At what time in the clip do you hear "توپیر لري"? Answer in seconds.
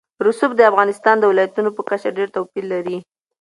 2.35-2.97